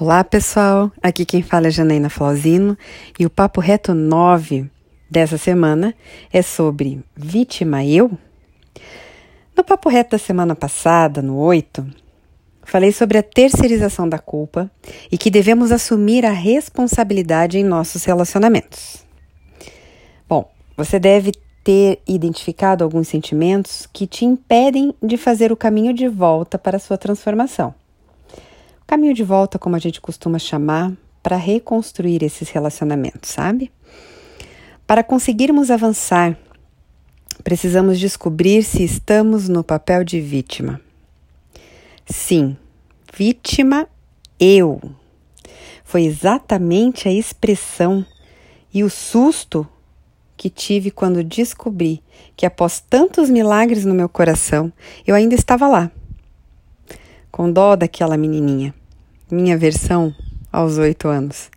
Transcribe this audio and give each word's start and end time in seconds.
Olá 0.00 0.24
pessoal, 0.24 0.90
aqui 1.02 1.26
quem 1.26 1.42
fala 1.42 1.66
é 1.66 1.70
Janaína 1.70 2.08
Flauzino 2.08 2.74
e 3.18 3.26
o 3.26 3.28
Papo 3.28 3.60
Reto 3.60 3.92
9 3.92 4.64
dessa 5.10 5.36
semana 5.36 5.94
é 6.32 6.40
sobre 6.40 7.04
vítima 7.14 7.84
eu? 7.84 8.10
No 9.54 9.62
Papo 9.62 9.90
Reto 9.90 10.12
da 10.12 10.18
semana 10.18 10.56
passada, 10.56 11.20
no 11.20 11.36
8, 11.36 11.86
falei 12.62 12.92
sobre 12.92 13.18
a 13.18 13.22
terceirização 13.22 14.08
da 14.08 14.18
culpa 14.18 14.70
e 15.12 15.18
que 15.18 15.30
devemos 15.30 15.70
assumir 15.70 16.24
a 16.24 16.32
responsabilidade 16.32 17.58
em 17.58 17.62
nossos 17.62 18.02
relacionamentos. 18.02 19.04
Bom, 20.26 20.50
você 20.78 20.98
deve 20.98 21.30
ter 21.62 22.00
identificado 22.08 22.82
alguns 22.82 23.06
sentimentos 23.06 23.86
que 23.92 24.06
te 24.06 24.24
impedem 24.24 24.94
de 25.02 25.18
fazer 25.18 25.52
o 25.52 25.56
caminho 25.56 25.92
de 25.92 26.08
volta 26.08 26.58
para 26.58 26.78
a 26.78 26.80
sua 26.80 26.96
transformação. 26.96 27.74
Caminho 28.90 29.14
de 29.14 29.22
volta, 29.22 29.56
como 29.56 29.76
a 29.76 29.78
gente 29.78 30.00
costuma 30.00 30.36
chamar, 30.36 30.92
para 31.22 31.36
reconstruir 31.36 32.24
esses 32.24 32.48
relacionamentos, 32.50 33.30
sabe? 33.30 33.70
Para 34.84 35.04
conseguirmos 35.04 35.70
avançar, 35.70 36.36
precisamos 37.44 38.00
descobrir 38.00 38.64
se 38.64 38.82
estamos 38.82 39.48
no 39.48 39.62
papel 39.62 40.02
de 40.02 40.20
vítima. 40.20 40.80
Sim, 42.04 42.56
vítima 43.14 43.88
eu. 44.40 44.80
Foi 45.84 46.02
exatamente 46.02 47.06
a 47.06 47.12
expressão 47.12 48.04
e 48.74 48.82
o 48.82 48.90
susto 48.90 49.64
que 50.36 50.50
tive 50.50 50.90
quando 50.90 51.22
descobri 51.22 52.02
que, 52.36 52.44
após 52.44 52.80
tantos 52.80 53.30
milagres 53.30 53.84
no 53.84 53.94
meu 53.94 54.08
coração, 54.08 54.72
eu 55.06 55.14
ainda 55.14 55.36
estava 55.36 55.68
lá, 55.68 55.92
com 57.30 57.52
dó 57.52 57.76
daquela 57.76 58.16
menininha 58.16 58.74
minha 59.30 59.56
versão 59.56 60.14
aos 60.52 60.78
oito 60.78 61.08
anos, 61.08 61.50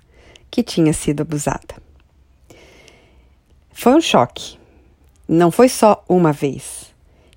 que 0.50 0.62
tinha 0.62 0.94
sido 0.94 1.22
abusada. 1.22 1.76
Foi 3.72 3.94
um 3.94 4.02
choque. 4.02 4.58
Não 5.28 5.50
foi 5.50 5.68
só 5.68 6.04
uma 6.08 6.32
vez. 6.32 6.94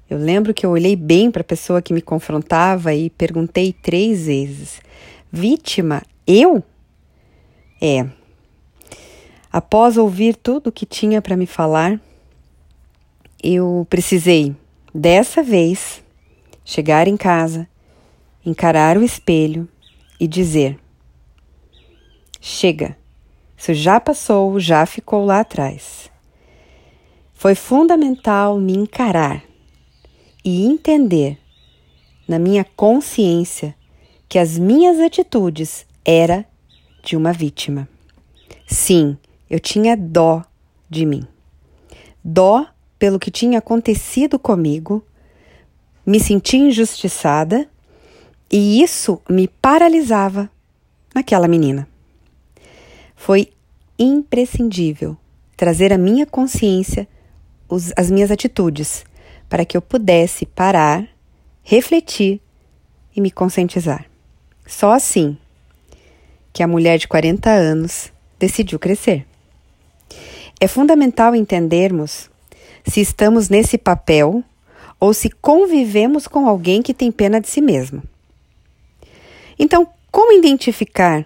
Eu 0.08 0.18
lembro 0.18 0.54
que 0.54 0.64
eu 0.64 0.70
olhei 0.70 0.94
bem 0.94 1.30
para 1.30 1.40
a 1.40 1.44
pessoa 1.44 1.82
que 1.82 1.92
me 1.92 2.02
confrontava 2.02 2.94
e 2.94 3.10
perguntei 3.10 3.72
três 3.72 4.26
vezes: 4.26 4.80
Vítima, 5.32 6.02
eu? 6.26 6.62
É. 7.80 8.06
Após 9.52 9.96
ouvir 9.96 10.36
tudo 10.36 10.68
o 10.68 10.72
que 10.72 10.84
tinha 10.84 11.22
para 11.22 11.36
me 11.36 11.46
falar, 11.46 12.00
eu 13.42 13.86
precisei, 13.88 14.54
dessa 14.94 15.42
vez, 15.42 16.02
chegar 16.64 17.08
em 17.08 17.16
casa, 17.16 17.66
encarar 18.44 18.98
o 18.98 19.02
espelho 19.02 19.68
e 20.18 20.26
dizer: 20.26 20.78
Chega, 22.40 22.96
isso 23.56 23.74
já 23.74 23.98
passou, 23.98 24.58
já 24.60 24.84
ficou 24.86 25.24
lá 25.24 25.40
atrás. 25.40 26.10
Foi 27.34 27.54
fundamental 27.54 28.58
me 28.58 28.74
encarar 28.74 29.42
e 30.44 30.64
entender 30.64 31.38
na 32.28 32.38
minha 32.38 32.64
consciência 32.64 33.74
que 34.28 34.38
as 34.38 34.58
minhas 34.58 34.98
atitudes 35.00 35.86
era 36.04 36.44
de 37.02 37.16
uma 37.16 37.32
vítima. 37.32 37.88
Sim, 38.66 39.16
eu 39.48 39.60
tinha 39.60 39.96
dó 39.96 40.44
de 40.88 41.06
mim. 41.06 41.26
Dó 42.24 42.66
pelo 42.98 43.18
que 43.18 43.30
tinha 43.30 43.58
acontecido 43.58 44.38
comigo, 44.38 45.04
me 46.04 46.18
senti 46.18 46.56
injustiçada 46.56 47.68
e 48.50 48.82
isso 48.82 49.20
me 49.28 49.48
paralisava 49.48 50.50
naquela 51.14 51.48
menina. 51.48 51.88
Foi 53.14 53.52
imprescindível 53.98 55.16
trazer 55.56 55.92
à 55.92 55.98
minha 55.98 56.26
consciência 56.26 57.08
os, 57.68 57.92
as 57.96 58.10
minhas 58.10 58.30
atitudes 58.30 59.04
para 59.48 59.64
que 59.64 59.76
eu 59.76 59.82
pudesse 59.82 60.44
parar, 60.44 61.08
refletir 61.62 62.40
e 63.14 63.20
me 63.20 63.30
conscientizar. 63.30 64.06
Só 64.66 64.92
assim 64.92 65.36
que 66.52 66.62
a 66.62 66.68
mulher 66.68 66.98
de 66.98 67.08
40 67.08 67.50
anos 67.50 68.12
decidiu 68.38 68.78
crescer. 68.78 69.26
É 70.60 70.66
fundamental 70.66 71.34
entendermos 71.34 72.30
se 72.84 73.00
estamos 73.00 73.48
nesse 73.48 73.76
papel 73.76 74.42
ou 74.98 75.12
se 75.12 75.28
convivemos 75.30 76.26
com 76.26 76.48
alguém 76.48 76.82
que 76.82 76.94
tem 76.94 77.12
pena 77.12 77.40
de 77.40 77.48
si 77.48 77.60
mesmo. 77.60 78.02
Então, 79.58 79.88
como 80.10 80.32
identificar 80.32 81.24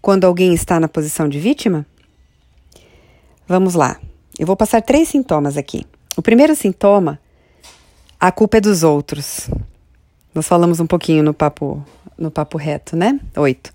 quando 0.00 0.24
alguém 0.24 0.54
está 0.54 0.78
na 0.80 0.88
posição 0.88 1.28
de 1.28 1.38
vítima? 1.38 1.86
Vamos 3.46 3.74
lá. 3.74 3.98
Eu 4.38 4.46
vou 4.46 4.56
passar 4.56 4.82
três 4.82 5.08
sintomas 5.08 5.56
aqui. 5.56 5.84
O 6.16 6.22
primeiro 6.22 6.54
sintoma, 6.54 7.20
a 8.18 8.32
culpa 8.32 8.58
é 8.58 8.60
dos 8.60 8.82
outros. 8.82 9.48
Nós 10.34 10.46
falamos 10.46 10.80
um 10.80 10.86
pouquinho 10.86 11.22
no 11.22 11.34
papo, 11.34 11.84
no 12.16 12.30
papo 12.30 12.58
reto, 12.58 12.96
né? 12.96 13.18
Oito. 13.36 13.72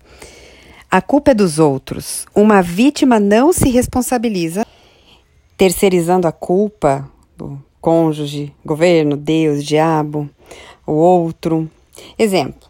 A 0.90 1.02
culpa 1.02 1.32
é 1.32 1.34
dos 1.34 1.58
outros. 1.58 2.26
Uma 2.34 2.62
vítima 2.62 3.18
não 3.18 3.52
se 3.52 3.68
responsabiliza, 3.68 4.64
terceirizando 5.56 6.28
a 6.28 6.32
culpa 6.32 7.10
do 7.36 7.60
cônjuge, 7.80 8.54
governo, 8.64 9.16
Deus, 9.16 9.64
diabo, 9.64 10.30
o 10.86 10.92
outro. 10.92 11.68
Exemplo: 12.18 12.68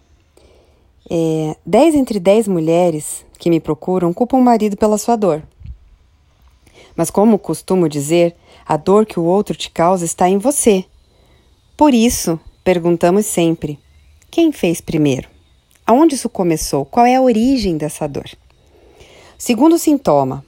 é, 1.10 1.56
10 1.66 1.96
entre 1.96 2.18
10 2.18 2.48
mulheres 2.48 3.26
que 3.38 3.50
me 3.50 3.60
procuram 3.60 4.12
culpam 4.12 4.38
o 4.38 4.42
marido 4.42 4.76
pela 4.76 4.96
sua 4.96 5.16
dor. 5.16 5.42
Mas, 6.96 7.10
como 7.10 7.38
costumo 7.38 7.88
dizer, 7.88 8.34
a 8.64 8.76
dor 8.76 9.04
que 9.04 9.18
o 9.18 9.24
outro 9.24 9.56
te 9.56 9.70
causa 9.70 10.04
está 10.04 10.28
em 10.28 10.38
você. 10.38 10.84
Por 11.76 11.92
isso, 11.92 12.38
perguntamos 12.62 13.26
sempre: 13.26 13.78
quem 14.30 14.52
fez 14.52 14.80
primeiro? 14.80 15.28
Aonde 15.86 16.14
isso 16.14 16.28
começou? 16.28 16.84
Qual 16.84 17.04
é 17.04 17.16
a 17.16 17.22
origem 17.22 17.76
dessa 17.76 18.06
dor? 18.06 18.30
Segundo 19.36 19.76
sintoma: 19.76 20.44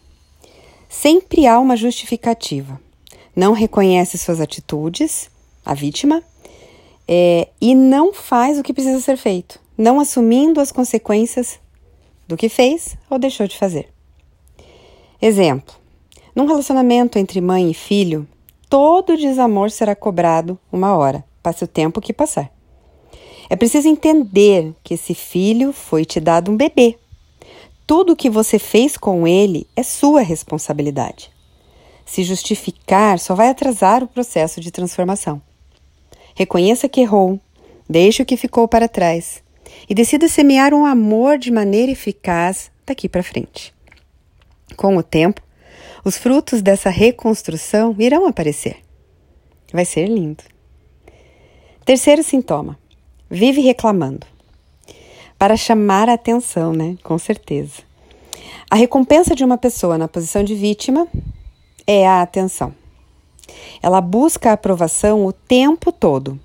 sempre 0.89 1.47
há 1.47 1.59
uma 1.59 1.77
justificativa. 1.77 2.81
Não 3.35 3.53
reconhece 3.53 4.17
suas 4.17 4.41
atitudes, 4.41 5.29
a 5.63 5.75
vítima, 5.75 6.23
é, 7.07 7.49
e 7.61 7.75
não 7.75 8.15
faz 8.15 8.59
o 8.59 8.63
que 8.63 8.73
precisa 8.73 9.01
ser 9.01 9.19
feito 9.19 9.66
não 9.77 10.01
assumindo 10.01 10.61
as 10.61 10.73
consequências 10.73 11.59
do 12.27 12.37
que 12.37 12.49
fez 12.49 12.97
ou 13.11 13.19
deixou 13.19 13.47
de 13.47 13.59
fazer. 13.59 13.89
Exemplo: 15.21 15.75
num 16.35 16.47
relacionamento 16.47 17.19
entre 17.19 17.41
mãe 17.41 17.71
e 17.71 17.75
filho, 17.75 18.27
todo 18.69 19.17
desamor 19.17 19.71
será 19.71 19.95
cobrado 19.95 20.59
uma 20.73 20.97
hora, 20.97 21.25
passe 21.43 21.65
o 21.65 21.69
tempo 21.69 22.01
que 22.01 22.13
passar. 22.13 22.51
É 23.49 23.55
preciso 23.55 23.89
entender 23.89 24.75
que 24.83 24.95
esse 24.95 25.15
filho 25.15 25.73
foi 25.73 26.05
te 26.05 26.19
dado 26.19 26.51
um 26.51 26.57
bebê. 26.57 26.99
Tudo 27.87 28.13
o 28.13 28.17
que 28.17 28.29
você 28.29 28.59
fez 28.59 28.97
com 28.97 29.27
ele 29.27 29.69
é 29.77 29.83
sua 29.83 30.21
responsabilidade. 30.21 31.31
Se 32.05 32.25
justificar 32.25 33.21
só 33.21 33.35
vai 33.35 33.49
atrasar 33.49 34.03
o 34.03 34.09
processo 34.09 34.61
de 34.61 34.73
transformação. 34.73 35.41
Reconheça 36.35 36.89
que 36.89 37.01
errou, 37.01 37.41
deixe 37.89 38.23
o 38.23 38.27
que 38.27 38.37
ficou 38.37 38.67
para 38.67 38.89
trás 38.89 39.46
e 39.89 39.95
decida 39.95 40.29
semear 40.29 40.75
um 40.75 40.85
amor 40.85 41.39
de 41.39 41.51
maneira 41.51 41.93
eficaz 41.93 42.71
daqui 42.85 43.09
para 43.09 43.23
frente. 43.23 43.75
Com 44.77 44.97
o 44.97 45.03
tempo, 45.03 45.41
os 46.05 46.17
frutos 46.17 46.63
dessa 46.63 46.91
reconstrução 46.91 47.95
irão 47.99 48.27
aparecer. 48.27 48.79
Vai 49.73 49.85
ser 49.85 50.07
lindo. 50.07 50.45
Terceiro 51.85 52.23
sintoma: 52.23 52.79
vive 53.31 53.61
reclamando. 53.61 54.27
Para 55.39 55.57
chamar 55.57 56.09
a 56.09 56.15
atenção, 56.15 56.73
né? 56.73 56.97
Com 57.03 57.19
certeza. 57.19 57.83
A 58.71 58.75
recompensa 58.75 59.35
de 59.35 59.45
uma 59.45 59.59
pessoa 59.59 59.99
na 59.99 60.09
posição 60.09 60.43
de 60.43 60.55
vítima 60.55 61.07
é 61.87 62.07
a 62.07 62.23
atenção. 62.23 62.75
Ela 63.83 64.01
busca 64.01 64.51
a 64.51 64.55
aprovação 64.55 65.25
o 65.25 65.33
tempo 65.33 65.93
todo. 65.93 66.41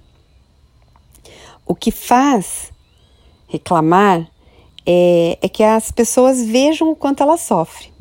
O 1.66 1.74
que 1.74 1.90
faz 1.90 2.72
reclamar 3.52 4.26
é, 4.86 5.38
é 5.42 5.50
que 5.50 5.62
as 5.62 5.92
pessoas 5.92 6.42
vejam 6.44 6.90
o 6.90 6.96
quanto 6.96 7.22
ela 7.22 7.38
sofre. 7.38 7.92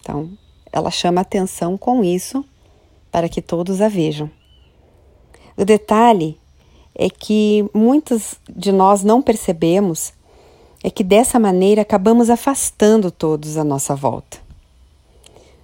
Então, 0.00 0.30
ela 0.70 0.90
chama 0.90 1.22
atenção 1.22 1.78
com 1.78 2.04
isso 2.04 2.44
para 3.10 3.28
que 3.28 3.40
todos 3.40 3.80
a 3.80 3.88
vejam. 3.88 4.30
O 5.56 5.64
detalhe 5.64 6.38
é 6.94 7.08
que 7.08 7.68
muitos 7.72 8.34
de 8.48 8.70
nós 8.70 9.02
não 9.02 9.22
percebemos 9.22 10.12
é 10.84 10.90
que 10.90 11.02
dessa 11.02 11.38
maneira 11.38 11.82
acabamos 11.82 12.28
afastando 12.28 13.10
todos 13.10 13.56
à 13.56 13.64
nossa 13.64 13.96
volta. 13.96 14.38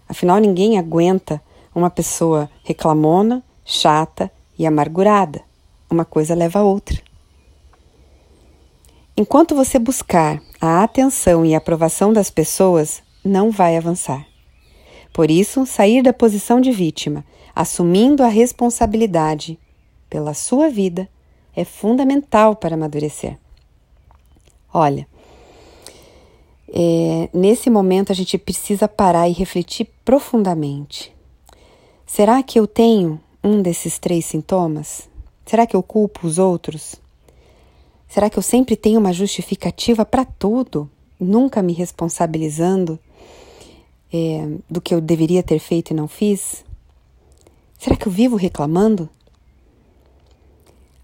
Afinal, 0.08 0.38
ninguém 0.38 0.78
aguenta 0.78 1.40
uma 1.74 1.90
pessoa 1.90 2.50
reclamona, 2.64 3.42
chata 3.64 4.30
e 4.58 4.66
amargurada. 4.66 5.42
Uma 5.90 6.04
coisa 6.04 6.34
leva 6.34 6.60
a 6.60 6.64
outra. 6.64 7.00
Enquanto 9.16 9.54
você 9.54 9.78
buscar 9.78 10.42
a 10.60 10.82
atenção 10.82 11.46
e 11.46 11.54
a 11.54 11.58
aprovação 11.58 12.12
das 12.12 12.30
pessoas, 12.30 13.00
não 13.24 13.48
vai 13.48 13.76
avançar. 13.76 14.26
Por 15.12 15.30
isso, 15.30 15.64
sair 15.64 16.02
da 16.02 16.12
posição 16.12 16.60
de 16.60 16.72
vítima, 16.72 17.24
assumindo 17.54 18.24
a 18.24 18.28
responsabilidade 18.28 19.56
pela 20.10 20.34
sua 20.34 20.68
vida, 20.68 21.08
é 21.54 21.64
fundamental 21.64 22.56
para 22.56 22.74
amadurecer. 22.74 23.38
Olha, 24.72 25.06
é, 26.68 27.28
nesse 27.32 27.70
momento 27.70 28.10
a 28.10 28.14
gente 28.16 28.36
precisa 28.36 28.88
parar 28.88 29.28
e 29.28 29.32
refletir 29.32 29.88
profundamente. 30.04 31.14
Será 32.04 32.42
que 32.42 32.58
eu 32.58 32.66
tenho 32.66 33.20
um 33.44 33.62
desses 33.62 33.96
três 33.96 34.24
sintomas? 34.24 35.08
Será 35.46 35.68
que 35.68 35.76
eu 35.76 35.84
culpo 35.84 36.26
os 36.26 36.36
outros? 36.36 37.03
Será 38.14 38.30
que 38.30 38.38
eu 38.38 38.42
sempre 38.44 38.76
tenho 38.76 39.00
uma 39.00 39.12
justificativa 39.12 40.04
para 40.04 40.24
tudo, 40.24 40.88
nunca 41.18 41.60
me 41.60 41.72
responsabilizando 41.72 42.96
é, 44.12 44.46
do 44.70 44.80
que 44.80 44.94
eu 44.94 45.00
deveria 45.00 45.42
ter 45.42 45.58
feito 45.58 45.90
e 45.90 45.94
não 45.94 46.06
fiz? 46.06 46.64
Será 47.76 47.96
que 47.96 48.06
eu 48.06 48.12
vivo 48.12 48.36
reclamando? 48.36 49.08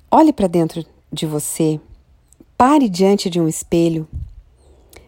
Olhe 0.09 0.33
para 0.33 0.47
dentro 0.47 0.87
de 1.13 1.27
você, 1.27 1.81
pare 2.57 2.89
diante 2.89 3.29
de 3.29 3.41
um 3.41 3.49
espelho. 3.49 4.07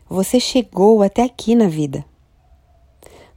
Você 0.08 0.40
chegou 0.40 1.04
até 1.04 1.22
aqui 1.22 1.54
na 1.54 1.68
vida. 1.68 2.04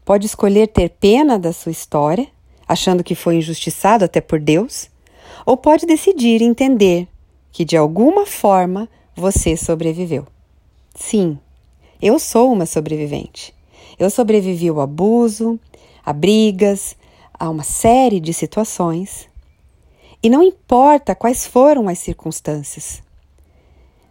Pode 0.04 0.26
escolher 0.26 0.70
ter 0.70 0.90
pena 0.90 1.38
da 1.38 1.54
sua 1.54 1.72
história, 1.72 2.28
achando 2.68 3.04
que 3.04 3.14
foi 3.14 3.36
injustiçado 3.36 4.04
até 4.04 4.20
por 4.20 4.40
Deus, 4.40 4.90
ou 5.46 5.56
pode 5.56 5.86
decidir 5.86 6.42
entender 6.42 7.08
que 7.56 7.64
de 7.64 7.78
alguma 7.78 8.26
forma 8.26 8.90
você 9.16 9.56
sobreviveu. 9.56 10.28
Sim, 10.94 11.40
eu 12.02 12.20
sou 12.20 12.52
uma 12.52 12.66
sobrevivente. 12.66 13.56
Eu 13.98 14.10
sobrevivi 14.10 14.68
ao 14.68 14.82
abuso, 14.82 15.58
a 16.06 16.12
brigas, 16.12 16.98
a 17.34 17.50
uma 17.50 17.64
série 17.64 18.20
de 18.20 18.34
situações. 18.34 19.30
E 20.22 20.30
não 20.30 20.44
importa 20.44 21.16
quais 21.16 21.48
foram 21.48 21.88
as 21.88 21.98
circunstâncias. 21.98 23.02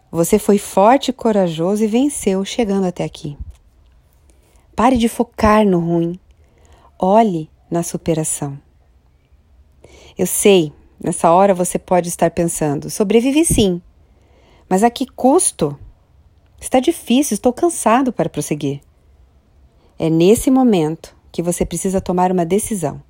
Você 0.09 0.39
foi 0.39 0.57
forte 0.57 1.13
corajoso 1.13 1.83
e 1.83 1.87
venceu 1.87 2.43
chegando 2.43 2.87
até 2.87 3.03
aqui. 3.03 3.37
Pare 4.75 4.97
de 4.97 5.07
focar 5.07 5.63
no 5.63 5.79
ruim. 5.79 6.19
Olhe 6.97 7.47
na 7.69 7.83
superação. 7.83 8.59
Eu 10.17 10.25
sei 10.25 10.73
Nessa 11.05 11.31
hora 11.31 11.53
você 11.53 11.77
pode 11.77 12.09
estar 12.09 12.31
pensando: 12.31 12.89
sobrevivi 12.89 13.45
sim, 13.45 13.79
mas 14.67 14.83
a 14.83 14.89
que 14.89 15.05
custo? 15.05 15.77
Está 16.59 16.79
difícil, 16.79 17.35
estou 17.35 17.53
cansado 17.53 18.11
para 18.11 18.27
prosseguir. 18.27 18.81
É 19.99 20.09
nesse 20.09 20.49
momento 20.49 21.15
que 21.31 21.43
você 21.43 21.63
precisa 21.63 22.01
tomar 22.01 22.31
uma 22.31 22.43
decisão. 22.43 23.03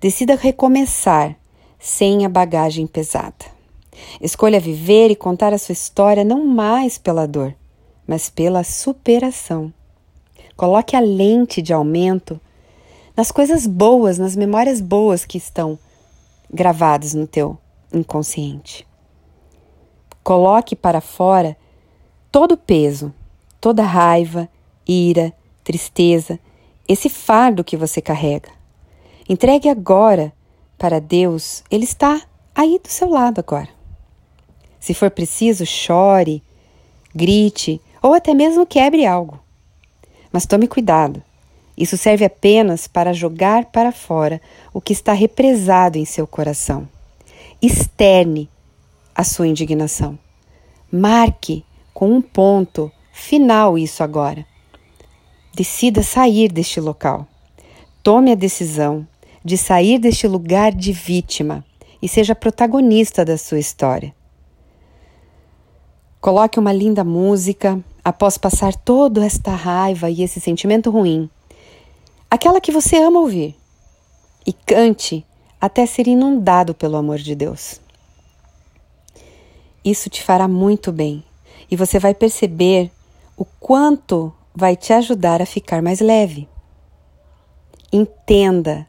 Decida 0.00 0.36
recomeçar 0.36 1.36
sem 1.78 2.24
a 2.24 2.30
bagagem 2.30 2.86
pesada. 2.86 3.44
Escolha 4.18 4.58
viver 4.58 5.10
e 5.10 5.16
contar 5.16 5.52
a 5.52 5.58
sua 5.58 5.74
história 5.74 6.24
não 6.24 6.46
mais 6.46 6.96
pela 6.96 7.26
dor, 7.26 7.54
mas 8.06 8.30
pela 8.30 8.64
superação. 8.64 9.70
Coloque 10.56 10.96
a 10.96 11.00
lente 11.00 11.60
de 11.60 11.74
aumento 11.74 12.40
nas 13.14 13.30
coisas 13.30 13.66
boas, 13.66 14.16
nas 14.16 14.34
memórias 14.34 14.80
boas 14.80 15.26
que 15.26 15.36
estão 15.36 15.78
gravados 16.52 17.14
no 17.14 17.26
teu 17.26 17.58
inconsciente. 17.92 18.86
Coloque 20.22 20.76
para 20.76 21.00
fora 21.00 21.56
todo 22.30 22.52
o 22.52 22.56
peso, 22.56 23.12
toda 23.60 23.82
raiva, 23.82 24.48
ira, 24.86 25.32
tristeza, 25.64 26.38
esse 26.88 27.08
fardo 27.08 27.64
que 27.64 27.76
você 27.76 28.00
carrega. 28.00 28.50
Entregue 29.28 29.68
agora 29.68 30.32
para 30.76 31.00
Deus, 31.00 31.62
Ele 31.70 31.84
está 31.84 32.22
aí 32.54 32.78
do 32.82 32.88
seu 32.88 33.08
lado 33.08 33.38
agora. 33.38 33.68
Se 34.78 34.94
for 34.94 35.10
preciso, 35.10 35.64
chore, 35.64 36.42
grite 37.14 37.80
ou 38.02 38.14
até 38.14 38.34
mesmo 38.34 38.66
quebre 38.66 39.06
algo. 39.06 39.40
Mas 40.32 40.46
tome 40.46 40.66
cuidado 40.66 41.22
isso 41.82 41.96
serve 41.96 42.24
apenas 42.24 42.86
para 42.86 43.12
jogar 43.12 43.64
para 43.64 43.90
fora 43.90 44.40
o 44.72 44.80
que 44.80 44.92
está 44.92 45.12
represado 45.12 45.98
em 45.98 46.04
seu 46.04 46.28
coração. 46.28 46.88
Externe 47.60 48.48
a 49.12 49.24
sua 49.24 49.48
indignação. 49.48 50.16
Marque 50.92 51.64
com 51.92 52.12
um 52.12 52.22
ponto 52.22 52.88
final 53.12 53.76
isso 53.76 54.00
agora. 54.00 54.46
Decida 55.52 56.04
sair 56.04 56.52
deste 56.52 56.80
local. 56.80 57.26
Tome 58.00 58.30
a 58.30 58.36
decisão 58.36 59.04
de 59.44 59.58
sair 59.58 59.98
deste 59.98 60.28
lugar 60.28 60.70
de 60.70 60.92
vítima 60.92 61.64
e 62.00 62.08
seja 62.08 62.32
protagonista 62.32 63.24
da 63.24 63.36
sua 63.36 63.58
história. 63.58 64.14
Coloque 66.20 66.60
uma 66.60 66.72
linda 66.72 67.02
música 67.02 67.84
após 68.04 68.38
passar 68.38 68.72
toda 68.72 69.26
esta 69.26 69.50
raiva 69.50 70.08
e 70.08 70.22
esse 70.22 70.38
sentimento 70.40 70.88
ruim 70.88 71.28
aquela 72.32 72.62
que 72.62 72.72
você 72.72 72.96
ama 72.96 73.20
ouvir, 73.20 73.54
e 74.46 74.54
cante 74.54 75.22
até 75.60 75.84
ser 75.84 76.06
inundado 76.06 76.74
pelo 76.74 76.96
amor 76.96 77.18
de 77.18 77.34
Deus. 77.34 77.78
Isso 79.84 80.08
te 80.08 80.22
fará 80.22 80.48
muito 80.48 80.90
bem 80.90 81.22
e 81.70 81.76
você 81.76 81.98
vai 81.98 82.14
perceber 82.14 82.90
o 83.36 83.44
quanto 83.44 84.32
vai 84.54 84.74
te 84.76 84.94
ajudar 84.94 85.42
a 85.42 85.46
ficar 85.46 85.82
mais 85.82 86.00
leve. 86.00 86.48
Entenda, 87.92 88.86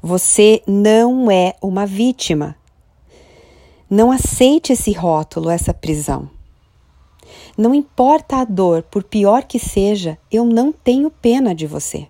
você 0.00 0.62
não 0.66 1.30
é 1.30 1.54
uma 1.60 1.84
vítima. 1.84 2.56
Não 3.90 4.10
aceite 4.10 4.72
esse 4.72 4.92
rótulo, 4.92 5.50
essa 5.50 5.74
prisão. 5.74 6.30
Não 7.54 7.74
importa 7.74 8.36
a 8.36 8.44
dor, 8.46 8.82
por 8.82 9.04
pior 9.04 9.44
que 9.44 9.58
seja, 9.58 10.16
eu 10.32 10.46
não 10.46 10.72
tenho 10.72 11.10
pena 11.10 11.54
de 11.54 11.66
você 11.66 12.08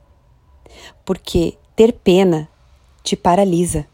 porque 1.09 1.57
ter 1.75 1.95
pena 1.95 2.47
te 3.03 3.17
paralisa. 3.17 3.87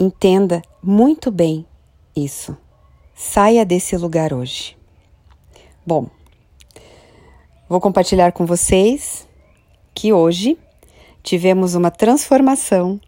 Entenda 0.00 0.62
muito 0.82 1.30
bem 1.30 1.66
isso. 2.16 2.56
Saia 3.14 3.66
desse 3.66 3.94
lugar 3.98 4.32
hoje. 4.32 4.78
Bom, 5.86 6.08
vou 7.68 7.78
compartilhar 7.82 8.32
com 8.32 8.46
vocês 8.46 9.28
que 9.94 10.10
hoje 10.10 10.56
tivemos 11.22 11.74
uma 11.74 11.90
transformação 11.90 12.98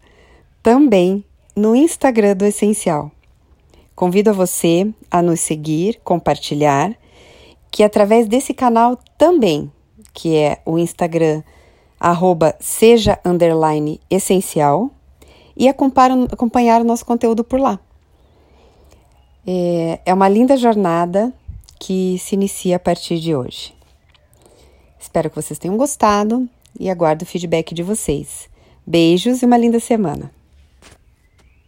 também 0.62 1.24
no 1.56 1.74
Instagram 1.74 2.36
do 2.36 2.44
Essencial. 2.44 3.10
Convido 3.96 4.28
a 4.28 4.34
você 4.34 4.92
a 5.10 5.22
nos 5.22 5.40
seguir, 5.40 5.98
compartilhar, 6.04 6.94
que 7.70 7.82
através 7.82 8.28
desse 8.28 8.52
canal 8.52 8.98
também 9.16 9.72
que 10.12 10.36
é 10.36 10.60
o 10.64 10.78
Instagram 10.78 11.42
arroba 11.98 12.56
seja 12.58 13.18
underline 13.24 14.00
essencial 14.08 14.90
e 15.56 15.68
acompanhar 15.68 16.80
o 16.80 16.84
nosso 16.84 17.04
conteúdo 17.04 17.44
por 17.44 17.60
lá. 17.60 17.78
É, 19.46 20.00
é 20.06 20.14
uma 20.14 20.28
linda 20.28 20.56
jornada 20.56 21.32
que 21.78 22.18
se 22.18 22.34
inicia 22.34 22.76
a 22.76 22.78
partir 22.78 23.18
de 23.18 23.34
hoje. 23.34 23.74
Espero 24.98 25.28
que 25.28 25.36
vocês 25.36 25.58
tenham 25.58 25.76
gostado 25.76 26.48
e 26.78 26.88
aguardo 26.88 27.24
o 27.24 27.26
feedback 27.26 27.74
de 27.74 27.82
vocês. 27.82 28.48
Beijos 28.86 29.42
e 29.42 29.46
uma 29.46 29.56
linda 29.56 29.80
semana! 29.80 30.39